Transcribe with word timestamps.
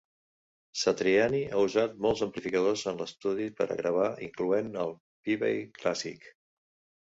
Satriani 0.83 1.41
ha 1.49 1.59
usat 1.65 1.93
molts 2.05 2.23
amplificadors 2.27 2.85
en 2.93 2.97
l'estudi 3.01 3.47
per 3.61 3.69
a 3.69 3.77
gravar, 3.83 4.09
incloent 4.29 4.73
el 4.87 4.97
Peavey 5.29 5.63
Classic. 5.79 6.27